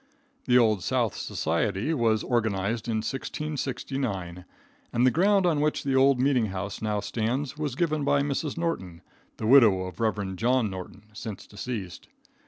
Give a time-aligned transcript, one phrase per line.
[0.45, 4.45] The Old South Society was organized in 1669,
[4.91, 8.57] and the ground on which the old meetinghouse now stands was given by Mrs.
[8.57, 9.03] Norton,
[9.37, 10.35] the widow of Rev.
[10.37, 12.07] John Norton, since deceased.